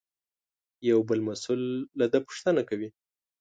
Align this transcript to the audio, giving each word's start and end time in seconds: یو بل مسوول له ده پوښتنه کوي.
یو 0.89 0.99
بل 1.09 1.19
مسوول 1.27 1.61
له 1.99 2.05
ده 2.11 2.19
پوښتنه 2.27 2.61
کوي. 2.69 2.89